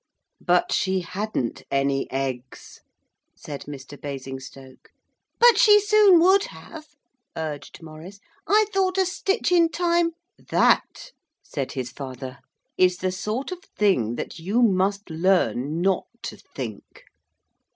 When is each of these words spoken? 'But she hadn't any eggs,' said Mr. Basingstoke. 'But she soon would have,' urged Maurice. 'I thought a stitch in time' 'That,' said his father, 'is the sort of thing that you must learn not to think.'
'But 0.43 0.71
she 0.71 1.01
hadn't 1.01 1.61
any 1.69 2.09
eggs,' 2.09 2.81
said 3.35 3.65
Mr. 3.67 4.01
Basingstoke. 4.01 4.89
'But 5.39 5.59
she 5.59 5.79
soon 5.79 6.19
would 6.19 6.45
have,' 6.45 6.95
urged 7.37 7.83
Maurice. 7.83 8.19
'I 8.47 8.65
thought 8.73 8.97
a 8.97 9.05
stitch 9.05 9.51
in 9.51 9.69
time' 9.69 10.13
'That,' 10.49 11.11
said 11.43 11.73
his 11.73 11.91
father, 11.91 12.39
'is 12.79 12.97
the 12.97 13.11
sort 13.11 13.51
of 13.51 13.59
thing 13.77 14.15
that 14.15 14.39
you 14.39 14.63
must 14.63 15.07
learn 15.07 15.81
not 15.81 16.07
to 16.23 16.37
think.' 16.55 17.03